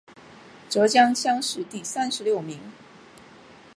[0.67, 2.59] 浙江乡试第三十六名。